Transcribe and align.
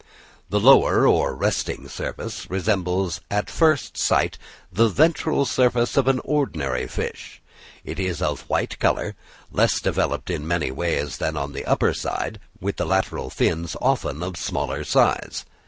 The 0.49 0.59
lower, 0.59 1.05
or 1.05 1.35
resting 1.35 1.87
surface, 1.87 2.49
resembles 2.49 3.21
at 3.29 3.51
first 3.51 3.97
sight 3.97 4.39
the 4.73 4.87
ventral 4.89 5.45
surface 5.45 5.95
of 5.95 6.07
an 6.07 6.19
ordinary 6.25 6.87
fish; 6.87 7.39
it 7.85 7.99
is 7.99 8.19
of 8.19 8.41
a 8.41 8.45
white 8.45 8.79
colour, 8.79 9.13
less 9.51 9.79
developed 9.79 10.31
in 10.31 10.47
many 10.47 10.71
ways 10.71 11.17
than 11.17 11.35
the 11.53 11.65
upper 11.65 11.93
side, 11.93 12.39
with 12.59 12.77
the 12.77 12.85
lateral 12.87 13.29
fins 13.29 13.75
often 13.79 14.23
of 14.23 14.37
smaller 14.37 14.83
size. 14.83 15.45